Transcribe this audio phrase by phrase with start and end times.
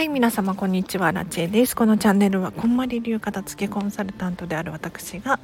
[0.00, 1.12] はい皆様こんにちは。
[1.12, 1.76] ラチェです。
[1.76, 5.38] このチャンネルはこんまり流片付けコンサルタントである私が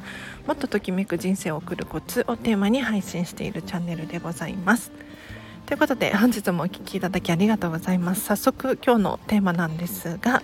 [0.47, 4.93] もっとときめく人生を送るコツをテーマに配信しているチャンネルでございます。
[5.67, 8.25] ということで本日もお聴きいただきありがとうございます。
[8.25, 10.43] 早速今日のテーマなんですが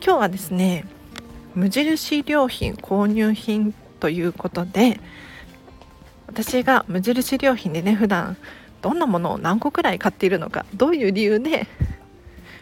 [0.00, 0.84] 今日はですね
[1.56, 5.00] 無印良品購入品ということで
[6.28, 8.36] 私が無印良品でね普段
[8.80, 11.66] どんなものを何個くらい買っているのかどういう理由で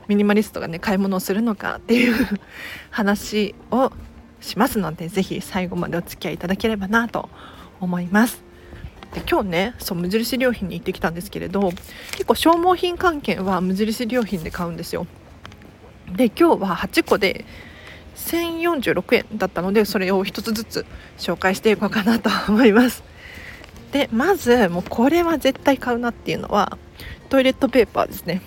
[0.08, 2.40] ミニマリストがね買い物をするのかっていう
[2.90, 3.92] 話を
[4.40, 7.28] しますので是非最後までお付き合いいただければなと
[7.80, 8.42] 思います。
[9.14, 11.72] で今日ねそう無印良品に行ってきたんですけれど
[12.12, 15.06] 結構消耗品関係は無印良品で買うんですよ。
[16.14, 17.44] で今日は8個で
[18.16, 20.86] 1046円だったのでそれを1つずつ
[21.18, 23.02] 紹介していこうかなと思います。
[23.92, 26.76] でまずもうこれは絶対買うなっていうのは
[27.28, 28.42] トイレットペーパーですね。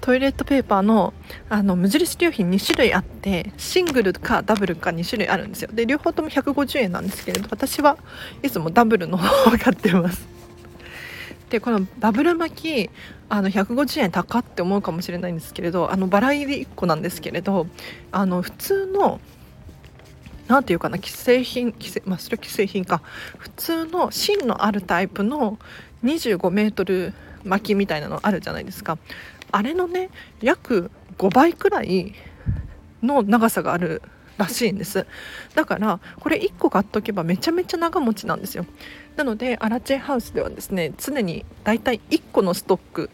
[0.00, 1.12] トイレットペーパーの
[1.48, 5.70] あの無印良品2種類あってシングルかダブルか2種類あるんですよ。
[5.72, 7.98] で両方とも150円なんですけれど私は
[8.42, 10.26] いつもダブルの方を買ってます。
[11.50, 12.90] でこのダブル巻き
[13.28, 17.66] あの150円高って思うかもしれないんですけれどあのバラ入り1個なんですけれど
[18.12, 19.20] あの普通の
[20.46, 23.02] 何ていうかな既製品既製まあそれ既製品か。
[23.36, 25.58] 普通の芯のあるタイプの
[26.04, 27.12] 25メートル
[27.44, 28.98] 巻きみたいなのあるじゃないですか。
[29.52, 30.10] あれのね
[30.40, 32.14] 約5倍くらい
[33.02, 34.02] の長さがある
[34.36, 35.06] らしいんです。
[35.54, 38.66] だからこれ1個買っとけばめちゃめちゃ長持ちなんですよ。
[39.16, 43.10] なのでアラチェハウスではですね常にだいたい1個のストック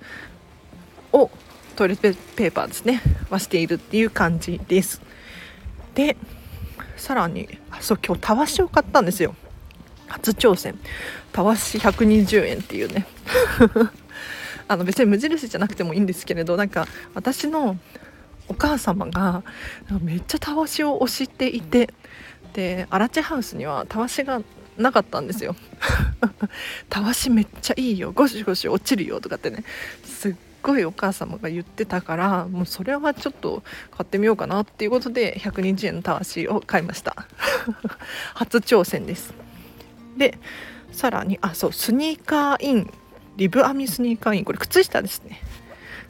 [1.12, 1.30] を
[1.76, 5.00] トイレットペーパーですねはしているっていう感じです。
[5.94, 6.16] で
[6.96, 9.34] さらにあそう今日たわしを買ったんですよ。
[10.06, 10.78] 初挑戦。
[11.32, 13.06] たわし120円っていうね。
[14.68, 17.76] あの別に無印じゃなくてもいいんですけれどなんか私の
[18.48, 19.42] お母様が
[20.02, 21.92] めっちゃたわしを推していて
[22.52, 24.42] でアラチハウスにはたわしが
[24.76, 25.54] なかったんですよ。
[26.88, 29.64] たわしめっちゃいいよゴシゴシ落ちるよとかってね
[30.04, 37.26] すっごいお母様が言ってたからもうそれはちょっと買ってみようかなっていうことで120円のたわしを買いました。
[38.34, 39.32] 初挑戦です。
[40.16, 40.38] で
[40.92, 42.92] さらにあそうスニーカーイン
[43.36, 45.40] リブ編みスニーカーインこれ靴下ですね。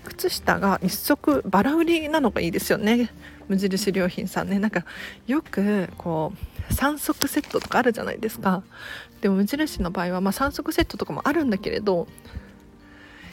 [0.05, 3.11] 靴下が1足バラ売りなのがいいですよね。
[3.49, 4.59] 無印良品さんね。
[4.59, 4.85] なんか
[5.27, 6.33] よくこ
[6.71, 8.63] う3足セットとかあるじゃないですか。
[9.21, 12.07] でも無印の場合はまあ3足セットとかもあるんだけれど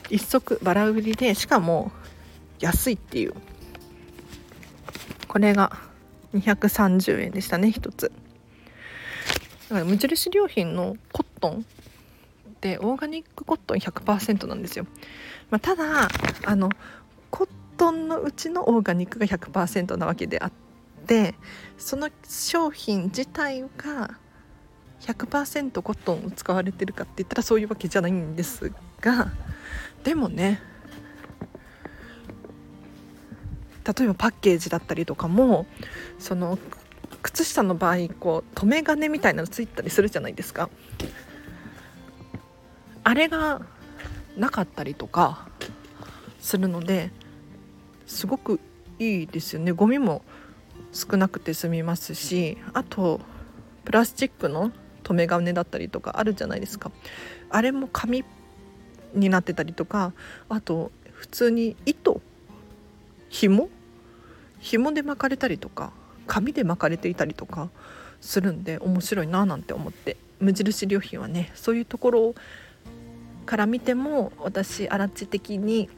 [0.09, 1.91] 1足バラ売りでしかも
[2.59, 3.34] 安いっていう。
[5.28, 5.78] これが
[6.34, 8.12] 230円でしたね1つ。
[9.69, 11.66] だから無印良品のコットン
[12.61, 14.85] ってオーガニックコットン100%なんですよ、
[15.49, 16.07] まあ、ただ
[16.45, 16.69] あの
[17.31, 20.51] コットンのうちのオーガニックが100%なわけであっ
[21.07, 21.33] て
[21.79, 24.19] その商品自体が
[25.00, 28.71] 100%コットンを使われてるかって言ったらそういうわけじゃないんです
[29.01, 29.31] が
[30.03, 30.61] でもね
[33.83, 35.66] 例えばパッケージだったりとかも
[36.19, 36.59] その
[37.23, 40.69] 靴下の場合こう留め金みたいなのついたりするじゃないですか。
[43.03, 43.62] あれが
[44.38, 45.47] なかったりとか
[46.39, 47.12] するので
[48.06, 48.59] すごく
[49.00, 49.72] いいですよね。
[49.72, 50.22] ゴミも
[50.94, 53.22] 少なくて済みますしあと
[53.85, 54.72] プラスチックの
[55.03, 56.91] 留め金だったりとかあるじゃないですか。
[57.50, 58.23] あれも紙
[59.13, 60.13] になってたりとか
[60.50, 62.22] あと普通に糸
[63.29, 63.69] 紐？
[64.59, 65.91] 紐で巻かれたりとか
[66.28, 67.69] 紙で巻かれていたりとか
[68.19, 70.18] するんで面白いななんて思って。
[70.39, 72.35] 無印良品はねそういうところを
[73.46, 75.90] から見ても私アラチ的に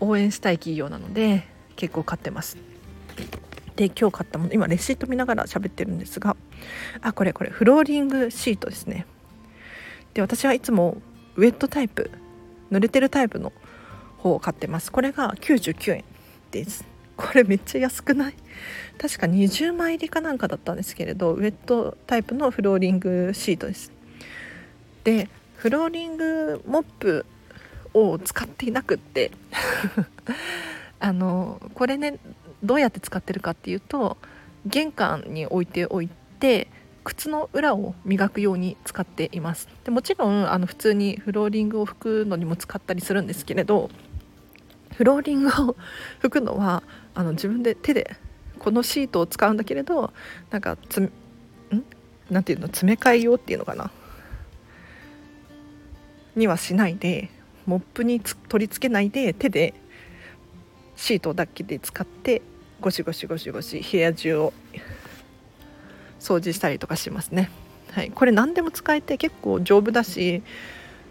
[0.00, 1.46] 応援したい企業なので
[1.76, 2.56] 結構買ってます。
[3.76, 6.36] で今日買ったもの今レシート見ながら喋ってるんですが
[7.00, 9.06] あこれこれフローリングシートですね。
[10.12, 11.00] で私はいつも
[11.36, 12.10] ウェットタイプ
[12.70, 13.52] 濡れてるタイプの
[14.18, 14.92] 方を買ってます。
[14.92, 16.04] これが99円
[16.50, 16.84] です。
[17.16, 18.34] これめっちゃ安くない？
[18.98, 23.92] 確か20枚入りかなんかだったんですけれどウェットタイプのフローリングシートです。
[25.04, 25.28] で
[25.60, 27.26] フローリングモップ
[27.92, 29.30] を使っていなくって。
[31.00, 32.18] あのこれね
[32.62, 34.18] どうやって使ってるかっていうと
[34.66, 36.68] 玄関に置いておいて
[37.04, 39.68] 靴の裏を磨くように使っています。
[39.84, 43.90] でもちろんあの普通にフローリングを拭くのにも使ったりするんですけれど
[44.94, 45.50] フローリングを
[46.22, 46.82] 拭くのは
[47.14, 48.16] あの自分で手で
[48.58, 50.12] このシートを使うんだけれど
[50.50, 51.12] なんかつん？
[52.30, 52.66] なていうの？
[52.66, 53.90] 詰め替え用っていうのかな？
[56.40, 57.30] にはしないで
[57.66, 59.74] モップに取り付けないで手で
[60.96, 62.42] シートだけで使って
[62.80, 64.52] ゴシゴシゴシゴシ部屋中を
[66.18, 67.50] 掃除したりとかしますね。
[67.92, 70.42] はい、これ何でも使えて結構丈夫だし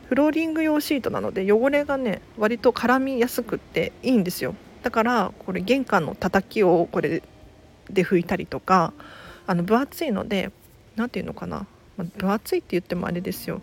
[0.08, 4.56] フローリング用シートなので汚れがね割と絡みやすくっていいんですよ。
[4.82, 7.22] だからこれ玄関の叩きをこれ
[7.90, 8.94] で拭いたりとか
[9.46, 10.52] あの分厚いので
[10.96, 11.68] 何て言うのかな、
[11.98, 13.62] ま分厚いって言ってもあれですよ。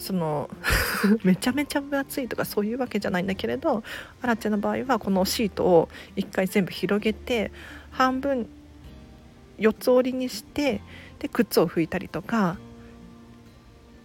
[0.00, 0.50] その
[1.22, 3.84] めちゃめちゃ分厚いとかそういうわけじゃないんだけれど
[4.22, 7.52] アラチェの場合はこのシートを1回全部広げて
[7.90, 8.48] 半分
[9.58, 10.80] 4つ折りにして
[11.18, 12.56] で靴を拭いたりとか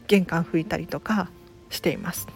[0.08, 1.30] 玄関拭いたりとか
[1.70, 2.28] しています。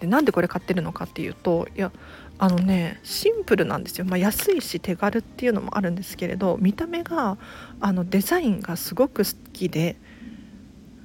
[0.00, 1.92] でなんでこれ買ってるのかっていうといや
[2.38, 7.36] あのねシンプルなんですよ、まあ、安いし手軽っていうのもあるんですけれど見た目が
[7.80, 9.96] あのデザインがすごく好きで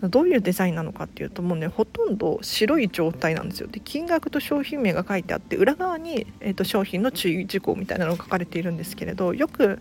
[0.04, 3.68] どういうデザインなのかっていうともうねほとんど白い状態なんですよ。
[3.68, 9.80] で金額と商品名が書いてあって裏側に、えーと、商品の注意事項みたいなのが書かれているんですけれどよく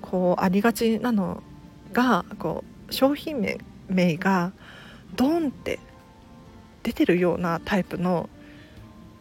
[0.00, 1.42] こうありがちなの
[1.92, 4.52] がこう商品名名が
[5.14, 5.78] ドンって
[6.82, 8.28] 出てるようなタイプの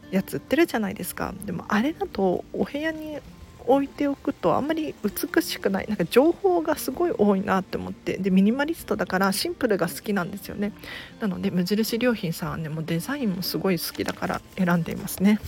[0.10, 1.34] やつ売ってるじゃないですか。
[1.46, 3.20] でもあれだとお部屋に
[3.68, 5.88] 置いておくとあんまり美しくない。
[5.88, 8.18] なんか情報がすごい多いなって思って。
[8.18, 10.74] でミニマリストだからシンプルが好きなんですよね。
[11.19, 15.40] なので無印良品さんはねもうデザインもすごい好きだから選んでいますね。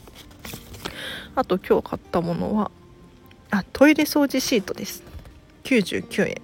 [1.36, 2.72] あと今日買ったものは
[3.52, 5.04] あトイレ掃除シートです。
[5.64, 6.42] 99円。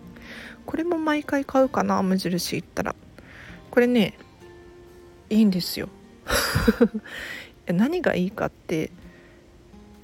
[0.65, 2.95] これも毎回買うかな無印行ったら。
[3.71, 4.15] これね
[5.29, 5.89] いいんですよ。
[7.67, 8.91] 何がいいかって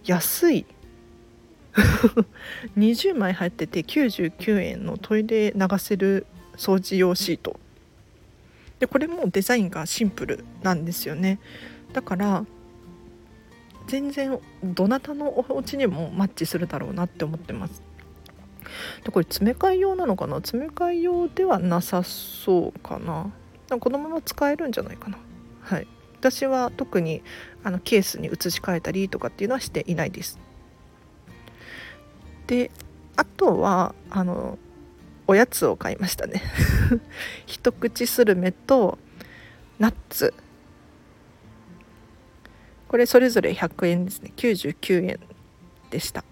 [0.04, 0.66] 安い
[2.78, 6.26] 20枚入ってて99円のトイレ流せる
[6.56, 7.60] 掃除用シート。
[8.80, 11.40] でこれもデザインがシンプルなんですよね。
[11.94, 12.46] だから
[13.88, 17.82] 全然どなたのお家にもマッチするだろうなって思ってます。
[19.04, 20.38] でこれ詰め替え用なのかな？
[20.38, 23.32] 詰め替え用ではなさそうかな。
[23.80, 25.18] このまま使えるんじゃないかな。
[25.62, 25.88] はい。
[26.20, 27.22] 私は特に
[27.64, 30.40] あのケースに移し替えたりとかっていうのはしていないです。
[32.48, 32.72] で
[33.16, 34.58] あとはあの
[35.28, 36.42] おやつを買いましたね。
[37.48, 39.00] 一口スルメと
[39.80, 40.34] ナッツ。
[42.88, 44.32] これそれぞれ100円ですね。
[44.36, 45.20] 99円
[45.90, 46.24] でした。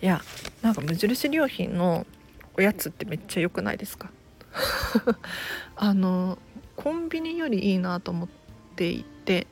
[0.00, 0.22] いや
[0.62, 2.06] なんか無印良品の
[2.54, 4.10] おやつってめっちゃ良くないですか？
[5.76, 6.38] あの
[6.76, 8.28] コンビニよりいいなと思っ
[8.76, 9.46] ていて、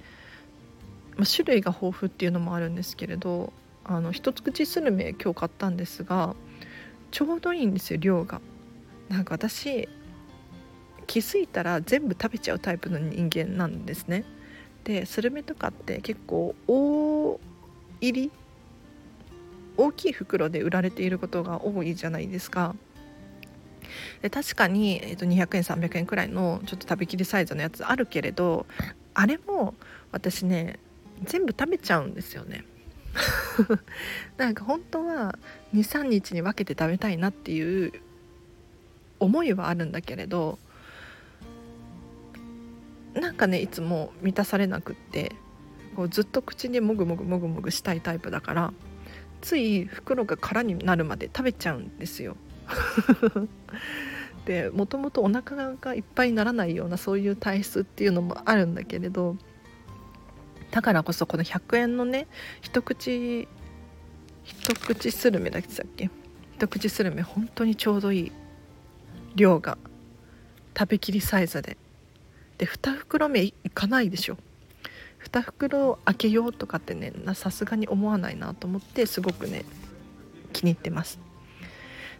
[1.17, 3.53] まあ、種類が豊富っていうのもあるんですけれど
[3.91, 6.37] あの一口スルメ今日買ったんですが
[7.11, 8.41] ちょうどいいんですよ量が。
[9.09, 9.89] なんか私
[11.09, 14.25] 気づいたら全部食べちゃうタイプの人間なんですね。
[14.85, 17.41] でスルメとかって結構大
[18.01, 18.31] 入り
[19.77, 22.77] 大きい袋で売られていることが多いじゃないですか。
[24.23, 28.67] で確かに、えー、と200円300円くらいのちょっと食べきりサイズのやつあるけれど
[29.15, 29.75] あれも
[30.13, 30.79] 私ね
[31.25, 32.65] 全部食べちゃうんですよね。
[34.37, 35.39] なんか本当は
[35.75, 37.93] 23日に分けて食べたいなっていう
[39.19, 40.59] 思いはあるんだけれど
[43.14, 45.33] なんかねいつも満たされなくって
[45.97, 48.73] こうずっと口にもぐもぐもぐもぐしたいタイプだから
[49.40, 52.37] つい袋が空になるまで食べちゃうんですよ。
[54.45, 59.37] でもともとお腹がいっぱいにならないようなそういう体質っていうのもあるんだけれど
[60.71, 62.27] だからこそこの100円のね
[62.61, 63.49] 一口
[64.45, 65.62] 一口スルメだっ
[65.97, 66.11] け？
[66.57, 68.33] 一口スルメ本当にちょうどいい
[69.35, 69.79] 量が
[70.79, 71.77] 食べきりサイズで。
[72.59, 74.37] で2袋目いかないでしょ。
[75.25, 79.65] 2袋開けようとかってねさすがに思わないなと思ってすごくね
[80.53, 81.19] 気に入ってます。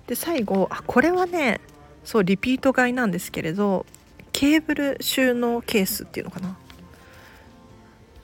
[0.07, 1.61] で最後あこれはね
[2.05, 3.87] そうリピート買いなんですけれど
[4.33, 6.57] ケーブル収納ケースっていうのかな。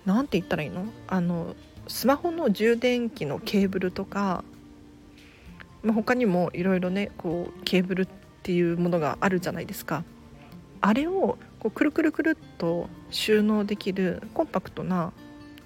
[0.07, 0.87] 何て言ったらいいの？
[1.09, 1.55] あの
[1.89, 4.45] スマホの充電器のケーブルとか、
[5.83, 8.09] まあ、他にもいろいろねこうケーブルっ
[8.43, 10.05] ていうものがあるじゃないですか。
[10.81, 15.13] あれをこうくるくるくるっと収納できるコンパクトな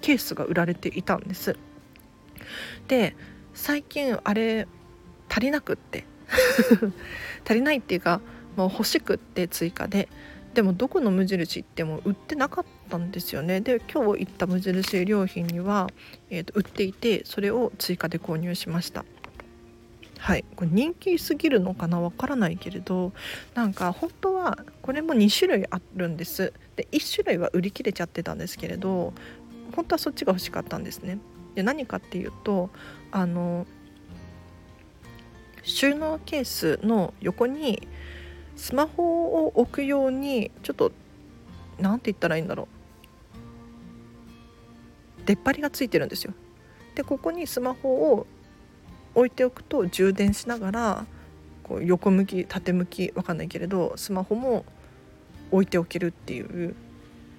[0.01, 1.57] ケースが売られていたんです。
[2.87, 3.15] で
[3.53, 4.67] 最近あれ
[5.29, 6.05] 足りなくって。
[7.45, 8.21] 足りないっていうか
[8.55, 10.09] もう欲しくって追加で。
[10.53, 13.61] でもどこの無印行っても売ってなかったんですよね。
[13.61, 15.87] で今日行った無印良品には、
[16.29, 19.05] えーと、売っていてそれを追加で購入しました。
[20.17, 20.43] はい。
[20.55, 22.01] これ人気すぎるのかな？
[22.01, 23.13] わからないけれど
[23.55, 26.53] なんか本当はこれも2種類あるんです。
[26.75, 29.13] で1種類は売り切れちゃってたんですけれど
[29.75, 31.17] 本当はそっちが欲しかったんですね。
[31.55, 32.69] で何かっていうと
[33.11, 33.65] あの
[35.63, 37.87] 収納ケースの横に
[38.61, 40.91] スマホを置くようにちょっと
[41.79, 42.67] 何て言ったらいいんだろ
[45.17, 46.33] う出っ張りがついてるんですよ。
[46.93, 48.27] でここにスマホを
[49.15, 51.05] 置いておくと充電しながら
[51.63, 54.63] こう横向き縦向きわかんないけれどスマホも
[55.49, 56.75] 置いておけるっていう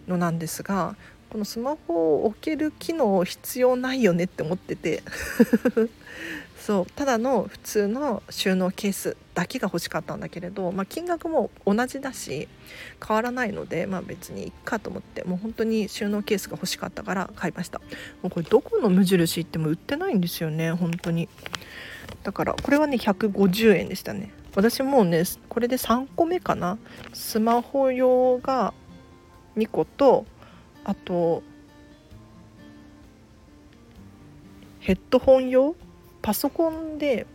[0.08, 0.96] のなんですが
[1.30, 5.04] このスマホを置ける機能必要ないよねって思ってて
[6.64, 6.86] そう。
[6.86, 12.48] ただの普通の収納ケースだけが欲しかったんだけれど、まあ、金額も同じだし
[13.04, 17.80] 変わらないので、まあ、別にいっかと思ってもう本当に収納ケースが欲しかったから買いました。
[18.22, 21.28] もうこれどこの無印行っても売ってないんですよね本当に。
[22.22, 24.30] だからこれはね150円でしたね。
[24.54, 26.78] 私もうねこれで3個目かな。
[27.12, 28.72] スマホ用が
[29.56, 30.26] 2個と
[30.84, 31.42] あと
[34.78, 35.74] ヘッドホン用
[36.22, 37.26] パソコンで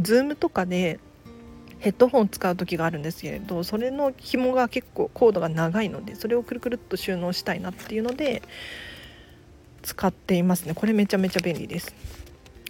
[0.00, 0.98] Zoom とかで
[1.78, 8.42] ヘッドホン使う時があるんですけれどそれの紐が結構コードが長いのでそれをくるくるっと収納したいなっていうので
[9.82, 10.74] 使っていますね。
[10.74, 11.94] これめちゃめちゃ便利です。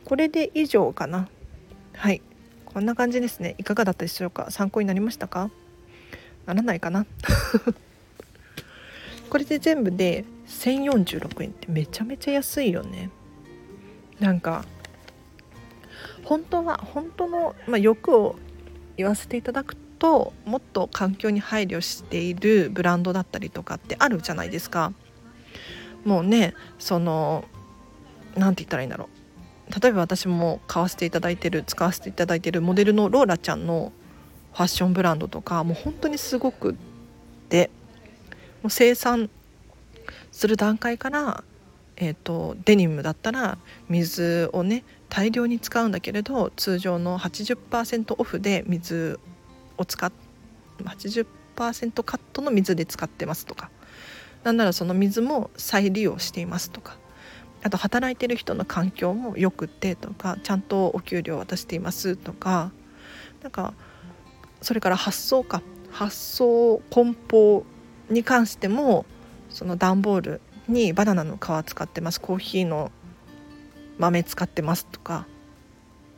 [0.05, 1.29] これで以上かな。
[1.95, 2.23] はい。
[2.65, 3.57] こんな感じですね。
[3.59, 4.53] いかがだったでしょうか？
[4.53, 5.51] 参考になりましたか？
[6.47, 7.07] ならないかな？
[9.29, 13.11] これで全部で1046円ってめちゃめちゃ安いよね。
[14.21, 14.65] なんか
[16.25, 18.37] 本当は本当の、まあ、欲を
[18.97, 24.93] 言わせていただくともっと環境に配慮しているブランドだったりとかってあるじゃないですか。
[26.05, 27.45] もうねその
[28.37, 29.09] 何て言ったらいいんだろ
[29.69, 33.93] う例えば私も買わせていただいてる使わせていただいてるモデルのローラちゃんの
[34.53, 36.75] ファッションブランドとかもう本当にすごくっ
[37.49, 37.71] て
[38.63, 39.31] もう生産
[40.33, 41.45] する段階から
[42.03, 43.59] えーと、デニムだったら
[43.91, 49.21] 水をね大量に使うんだけれど通常の80%オフで水
[49.77, 50.11] を使っ
[50.79, 53.71] 80%カットの水で使ってますとか。
[54.45, 56.97] なんならその水も再利用していますとか。
[57.63, 62.73] あと働いてる人の環境もよくてとかちゃんとお給料渡していますとか。
[63.43, 63.75] なんか
[64.63, 65.63] それから発送か。
[65.91, 67.67] 発送梱包
[68.09, 69.05] に関しても
[69.51, 72.21] その段ボールにバナナの皮使ってます。
[72.21, 72.91] コーヒーの
[73.99, 75.27] 豆使ってますとか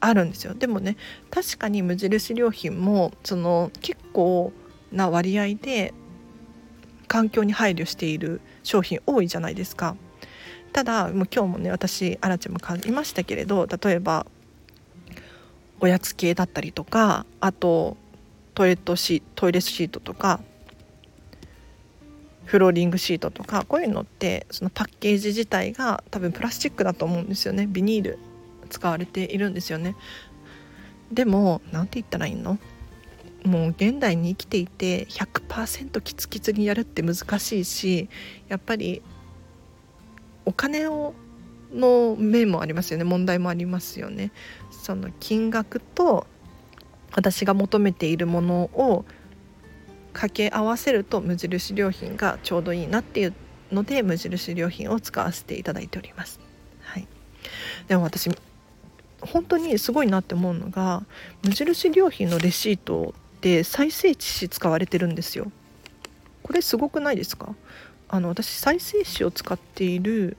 [0.00, 0.54] あるんですよ。
[0.54, 0.96] でもね
[1.30, 4.52] 確かに無印良品もその結構
[4.92, 5.94] な割合で
[7.08, 9.96] 環境に配慮している商品多いじゃないですか。
[10.72, 14.26] ただもう今日もね私あらちゃんも買いましたけれど例えば
[15.80, 17.96] おやつ系だったりとかあと
[18.54, 20.40] トイレットシトイレシートとか
[22.52, 27.66] フローリングシートとかこういうのってそのパッケージ自体が多分プラスチックだと思うんですよね。
[27.66, 28.18] ビニール
[28.68, 29.96] 使われているんですよね。
[31.10, 32.58] でも何て言ったらいいの？
[33.46, 38.10] もう現代に生きていて100%キツキツにやるって難しいし
[38.48, 39.00] やっぱり
[40.44, 41.14] お金を
[41.72, 43.04] の面もありますよね。
[43.04, 44.30] 問題もありますよね。
[44.70, 46.26] その金額と
[47.16, 49.06] 私が求めているものを
[50.12, 53.34] 掛け合わせると無印良品がちょうどいいなっていう
[53.70, 56.40] ので無印良品を使わせていただいております。
[56.82, 57.06] はい、
[57.88, 58.30] でも私
[59.20, 61.04] 本当にすごいなって思うのが
[61.42, 65.50] 無印良品のレシートって再生紙使われてるんですよ。
[66.42, 67.54] これすごくないですか？
[68.08, 70.36] あの私再生紙を使っている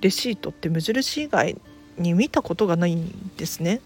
[0.00, 1.56] レシートって無印以外
[1.96, 3.80] に見たことがないんですね。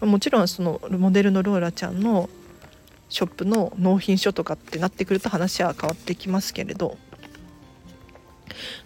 [0.00, 2.28] もちろんそのモデルのローラちゃんの
[3.12, 6.96] ショップの納品書とかってなってくると話は変わってきますけれど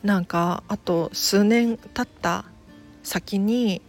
[0.02, 2.44] なんかあと数年経った
[3.04, 3.82] 先に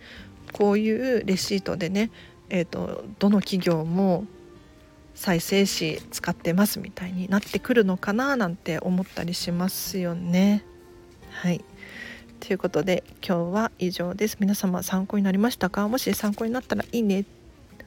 [0.54, 2.12] こういうレシートでね、
[2.50, 4.26] えーと、どの企業も
[5.16, 10.64] 再生紙使ってますみたいになってくるのかななんて思ったりしますよね。
[11.32, 11.66] はい
[12.40, 14.38] ということで今日は以上です。
[14.40, 15.88] 皆様参考になりましたか？
[15.88, 17.26] もし参考になったらいいね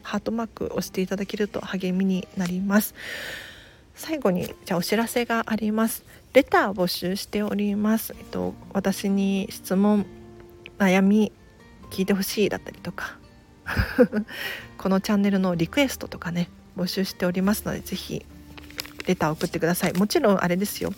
[0.02, 2.94] ハートマーク押していただけると励みになります。
[3.94, 6.04] 最後にじゃあお知らせがあります。
[6.32, 8.14] レター募集しております。
[8.18, 10.06] えっと私に質問
[10.78, 11.32] 悩み
[11.90, 13.18] 聞いてほしいだったりとか
[14.78, 18.24] このチャンネルのリクエストとかね募集しておりますので是非
[19.06, 19.92] レター送ってください。
[19.92, 20.92] もちろんあれですよ。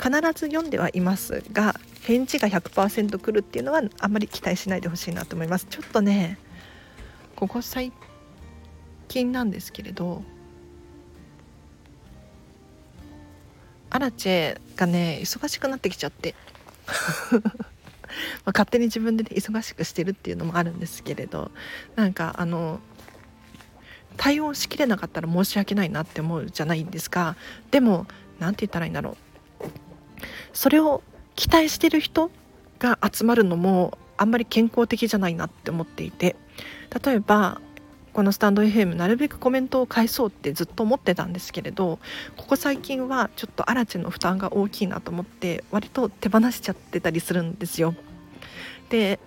[0.00, 5.66] 必ず読んではいますが返事が100%来るっていうのはあんまり期待しないでほしいなと思います。
[5.68, 6.38] ちょっとね
[7.38, 7.92] ここ最
[9.06, 10.24] 近なんですけれど
[13.90, 16.34] アラチェがね忙しくなってきちゃって。
[18.44, 21.52] ま勝手に自分で、ね、忙しくしてるっていうのもあるんですけれど
[21.94, 22.80] なんかあの
[24.16, 27.36] 対応しきれなかったら申し訳ないなって思うじゃないんですか
[27.70, 28.08] でも
[28.40, 29.16] 何て言ったらいいんだろ
[29.60, 29.66] う。
[30.52, 31.04] それを
[31.36, 32.32] 期待してる人
[32.80, 36.34] が集まるのもあんまり健康的じゃないなって思っていて
[37.04, 37.60] 例えば
[38.12, 41.98] このスタンド FM なるべくコメントを返そうってずっと思ってたんですけれど
[42.36, 47.94] ここ最近はちょっとアラチの負担が大きいなと思って割と手放しちゃってたりするんですよ。
[48.88, 49.20] で、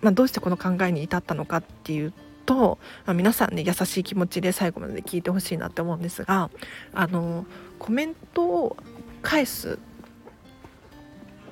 [0.00, 2.12] まあ、どうしてこの考えに至ったのかっていう
[2.46, 6.50] と、まあ、皆さんね優しい気持ちで最後まで聞いてほしいなって思うんですが
[6.92, 7.46] あの
[7.78, 8.76] コメントを
[9.22, 9.78] 返す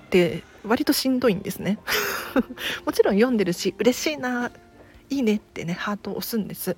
[0.07, 1.79] って割としんどいんですね
[2.85, 4.51] もちろん読んでるし嬉しいな
[5.11, 6.77] いいねってねハートを押すんです。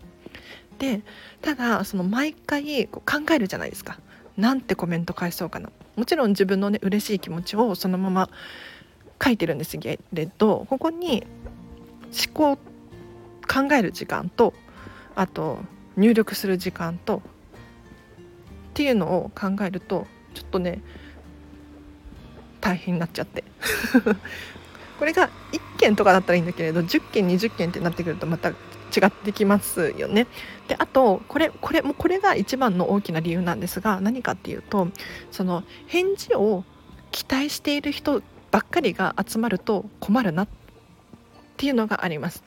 [0.79, 1.03] で
[1.43, 3.99] ただその毎回こう考えるじゃないですか。
[4.37, 5.71] なんてコメント返そうかな。
[5.97, 8.31] もちろん自分のね嬉しい気持ちをそのまま
[9.23, 11.27] 書いてるんですけれどここに
[12.05, 12.57] 思考
[13.47, 14.55] 考える時間と
[15.15, 15.59] あと
[15.97, 17.21] 入力する時間とっ
[18.75, 20.81] ていうのを考えるとちょっとね
[22.61, 23.45] 大変になっちゃって。
[25.01, 28.55] これが1件とかだったらいいんだけれど10件20件ってなってくるとまた違
[29.07, 30.27] ってきますよね。
[30.69, 34.89] であとこれこれもこれが一番の大きな理由なんですが何かっていうと
[35.31, 36.65] その返事を
[37.13, 40.49] 期待している人ばっかりが集まると困るなっ
[41.57, 42.45] ていうのがあります。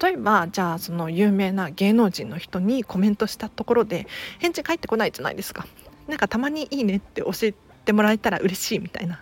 [0.00, 4.06] 例えばじゃあその有名な芸能人の人にコメントしたところで
[4.38, 5.66] 返事返ってこないじゃないですか。
[6.06, 9.20] なんかたまにいいねって教えてもらえたら嬉しいみたいな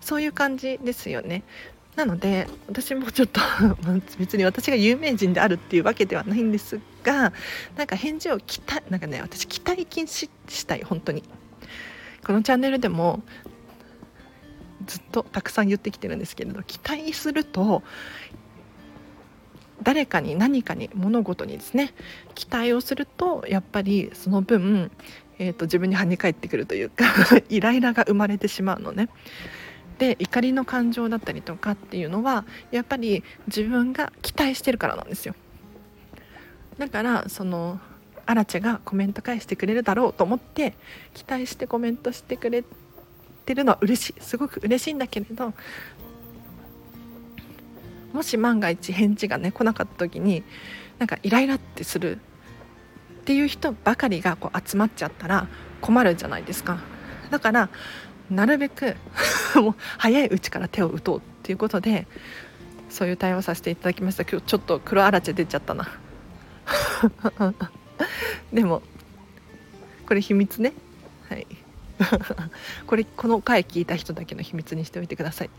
[0.00, 1.42] そういう感じですよね。
[1.96, 3.40] なので私もちょっと
[4.18, 7.32] 別に私が有名人であるっていうわけではないんですが
[7.76, 11.24] なんか返事を期待なんかね私期待禁止したい本当に
[12.24, 13.22] このチャンネルでも
[14.86, 17.82] ずっとたくさん言ってきてるんですけれど期待すると
[19.82, 21.92] 誰かに何かに物事にですね
[22.34, 24.90] 期待をするとやっぱりその分、
[25.40, 27.06] えーと、自分に跳ね返ってくるというか
[27.48, 29.08] イライラが生まれてしまうのね。
[29.98, 35.34] で怒りの感情だったりとかっていうのはやっぱり自分が期待してるからなんですよ。
[36.78, 37.80] だからその
[38.26, 40.74] アラチェがコメント返してくれるだろうと思って
[41.14, 42.62] 期待してコメントしてくれ
[43.46, 45.52] てるのは嬉しいすごく嬉しいんだけれど
[48.12, 50.42] もし万が一返事がね来なかった時に
[50.98, 52.18] なんかイライラってする
[53.30, 55.46] っていう人ばかりがこう集まっちゃったら
[55.80, 56.80] 困るじゃないですか。
[57.30, 57.68] だから
[58.28, 58.96] なるべく
[59.54, 62.08] もう早いうちから手を打とうっていうことで
[62.88, 64.24] そういう対応させていただきました。
[64.24, 65.88] 今日ちょっと黒あらち出ちゃったな。
[68.52, 68.82] でも
[70.08, 70.72] これ秘密ね。
[71.28, 71.46] はい。
[72.88, 75.50] これこの回聞いた人だけの秘密にしておいてください。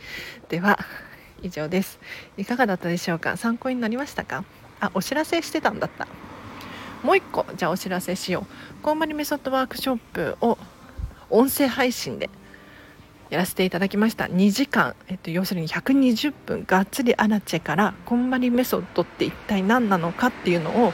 [0.50, 0.78] では
[1.42, 2.02] 以上です。
[2.36, 3.38] いかがだったでしょうか？
[3.38, 4.44] 参考になりましたか？
[4.82, 6.10] あお知らせしてたんだった。
[7.04, 8.46] もう一個じゃあお知らせしよ
[8.80, 8.84] う。
[8.84, 10.58] コンマリメソッドワークショップを
[11.30, 12.30] 音声配信で
[13.30, 14.26] やらせていただきました。
[14.26, 20.94] 2時間、えっと、要するに120分がっつりアラチェからこんまりメソッドって一体何なのかっていうのを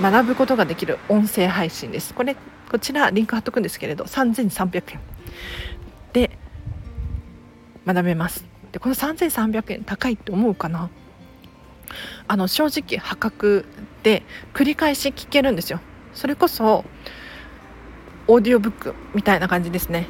[0.00, 2.14] 学ぶことができる音声配信です。
[2.14, 2.36] これ
[2.70, 5.00] こちらリンク貼っとくんですけれど3300円。
[6.12, 6.30] で
[7.86, 8.44] 学べます。
[8.72, 10.90] でこの3300円高いって思うかな？
[12.26, 13.64] あの正直破格
[14.06, 14.22] で
[14.54, 15.80] 繰り返し聞けるんですよ。
[16.14, 16.84] それこそ
[18.28, 20.06] オーディオブックみたいな感じですね。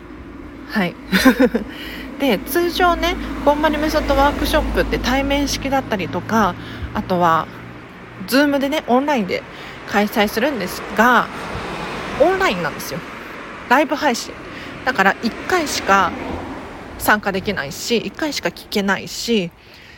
[0.68, 0.94] はい。
[2.20, 6.54] で通常ねこんまりメソッドワークショップって対面式だったりとか
[6.92, 7.46] あとは
[8.26, 9.42] Zoom でねオンラインで
[9.88, 11.26] 開催するんですが
[12.20, 13.00] オンラインなんですよ。
[13.70, 14.34] ライブ配信。
[14.84, 16.12] だから1回しか
[16.98, 19.50] 参加できないし1回しか聞けないし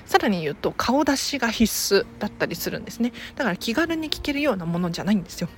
[0.09, 3.13] さらに言うと顔出しが必須だったりするんですね。
[3.37, 5.51] だから気軽に聞けるようなものじゃないんですよ。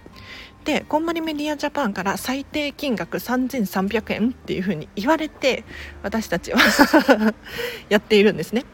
[0.65, 5.65] でこんまりメディアジャパンから最低金額3300円っていうふうに言われて
[6.03, 6.59] 私たちは
[7.89, 8.65] やっているんですね。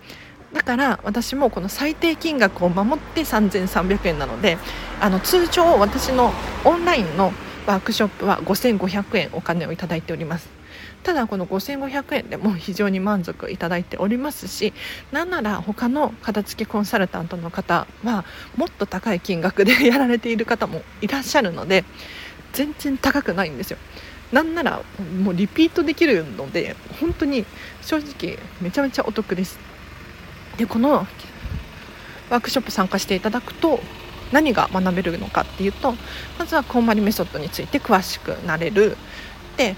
[0.55, 4.57] だから私もこの最低金額を守って3300円なので
[4.99, 6.33] あの通常私の
[6.65, 7.35] オンラインの
[7.67, 10.56] ワークショップは5500円お金をいただいております。
[11.07, 14.73] ただこの5500円でも非常に満足いただいておりますし
[15.13, 18.25] なんなら他の片付けコンサルタントの方は
[18.57, 21.85] もっと高い金額でやられている方もいらっしゃるので
[22.55, 23.79] 全然高くないんですよ。
[24.33, 24.83] なんなら
[25.23, 27.47] もうリピートできるので本当に
[27.83, 29.61] 正直めちゃめちゃお得です。
[30.57, 33.79] でこのワークショップ参加していただくと
[34.33, 35.95] 何が学べるのかっていうと
[36.37, 38.97] まずはこんまりメソッドについて詳しくなれる。
[39.57, 39.77] で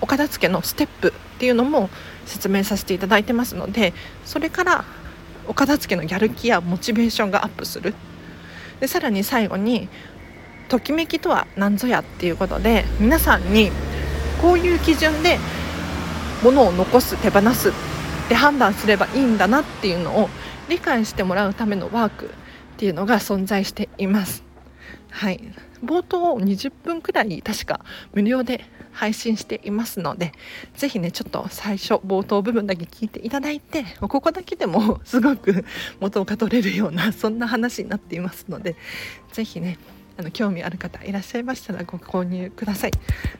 [0.00, 1.90] お片付けのステップっていうのも
[2.26, 3.92] 説明させていただいてますので
[4.24, 4.84] それから
[5.46, 7.94] お片付けのやる気やモチベーションがアップする
[8.78, 9.88] でさらに最後に
[10.68, 13.70] ときめきとは何ぞやっていうことで皆さんに
[14.40, 15.38] こういう基準で
[16.42, 17.72] 物を残す手放すっ
[18.28, 20.30] て判断すればいいんだなっていうのを
[20.68, 22.28] 理解してもらうためのワークっ
[22.76, 24.44] ていうのが存在しています。
[25.10, 25.40] はい
[25.84, 27.80] 冒頭20分くらい確か
[28.14, 30.32] 無料で配信していますので
[30.76, 35.64] ぜひねちょっと最初冒頭部分だけ聞いていただいてここだけでもすごく
[36.00, 38.76] 元が取れるようなそんな話になっていますので
[39.32, 39.78] ぜひね
[40.16, 42.90] あの興味ある方いらっしゃいましたらご購入ください。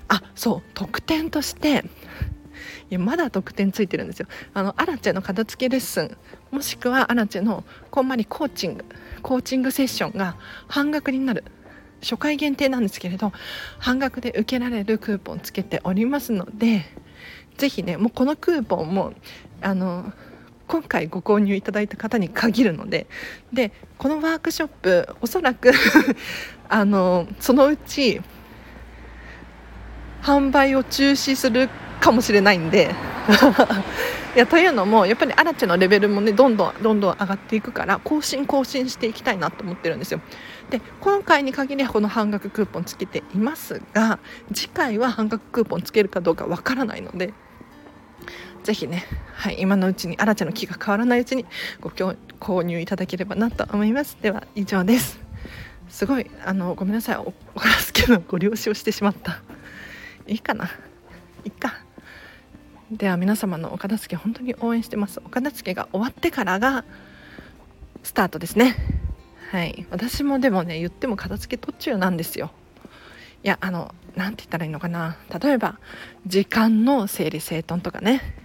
[0.08, 1.84] あそう特典として
[2.90, 4.26] いやまだ特典ついてるんですよ。
[4.54, 6.16] あのアラチェの片付けレッスン
[6.50, 8.84] もしくはアラチェのこんまりコーチング
[9.22, 10.36] コーチングセッションが
[10.68, 11.44] 半額になる。
[12.02, 13.32] 初回限定なんですけれど
[13.78, 16.84] 半額で受けられるクーポンつけておりますので
[17.56, 19.12] ぜひねもうこのクーポンも
[19.60, 20.12] あの
[20.66, 23.06] 今回ご購入いただいた方に限るので
[23.52, 25.72] でこのワークショップおそらく
[26.68, 28.20] あのそのうち
[30.22, 31.68] 販売を中止する
[32.00, 32.94] かもしれないんで
[34.36, 40.20] いやというのもやっぱりアラチェのレベルもねどんどんどんどん上がっていくから更新更新していきたいなと思ってるんですよ。
[40.70, 44.18] で今回に限りはこの半額クーポンつけていますが
[44.54, 47.34] 次回は半額クーポンつけるかどうかわからないので
[48.62, 51.46] ぜひね、はい、今のうちにアラチェの気が変わらないうちに
[51.80, 54.18] ご購入いただければなと思います。
[54.20, 55.18] では以上です。
[55.88, 57.16] すごいあのごめんなさい。
[57.16, 59.40] おお片付けのご了承してしまった。
[60.26, 60.66] いいかな？
[60.66, 61.72] いいか。
[62.90, 65.22] では皆様のお片付け本当に応援してます。
[65.24, 66.84] お片付けが終わってからが
[68.02, 68.76] スタートですね。
[69.50, 69.84] はい。
[69.90, 72.52] 私もでもね言っても片付け途中なんですよ。
[73.42, 75.16] いやあの何て言ったらいいのかな。
[75.42, 75.80] 例えば
[76.24, 78.36] 時間の整理整頓とかね。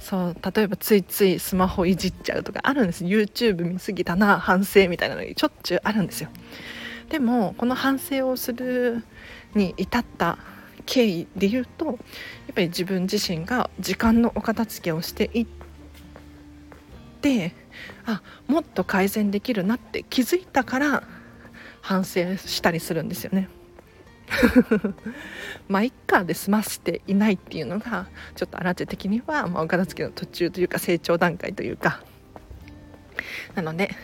[0.00, 3.04] そう例えばついついスマホいじっちゃうとかあるんです。
[3.04, 6.30] YouTube 見すぎたな反省みたいなのにしょっちゅうあるんですよ。
[7.10, 9.04] でもこの反省をする
[9.54, 10.38] に至った
[10.86, 11.96] 経緯で言うとやっ
[12.54, 15.46] ぱり自分自身が時間のお片付けをしていっ
[17.20, 17.54] て
[18.06, 21.02] あもっと改善できるなって気づいたから
[21.80, 23.48] 反省したりするんですよね。
[25.68, 32.02] まあ一家で済ませていないっていうのがちょっと荒地的には、まあ、お片付けの途中というか成長段階というか。
[33.54, 33.94] なので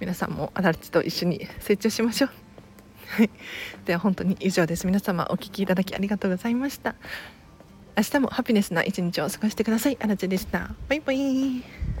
[0.00, 2.30] 皆さんも荒地と一緒に成長しましょう。
[3.10, 3.30] はい、
[3.84, 4.86] では本当に以上です。
[4.86, 6.94] 皆様お聴きいただきありがとうございました。
[7.96, 9.98] 明日もハピネスな一日を過ごしてください。
[10.00, 10.70] あらちでした。
[10.88, 11.99] バイバイ。